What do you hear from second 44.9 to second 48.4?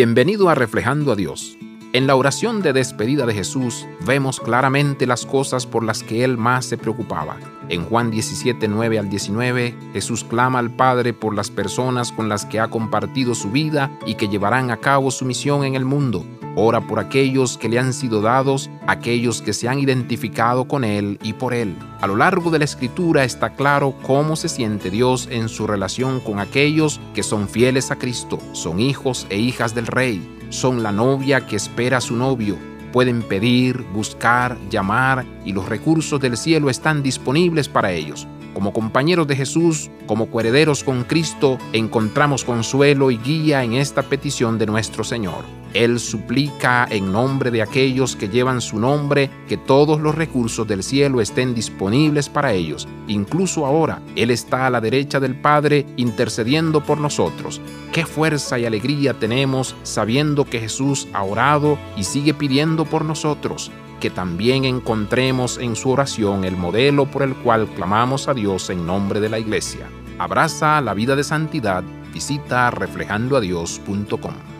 Señor. Él suplica en nombre de aquellos que